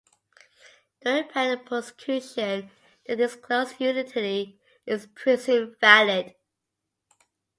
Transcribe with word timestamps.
During 1.05 1.27
patent 1.29 1.67
prosecution, 1.67 2.71
the 3.05 3.15
disclosed 3.15 3.75
utility 3.79 4.59
is 4.83 5.05
presumed 5.05 5.75
valid. 5.79 6.33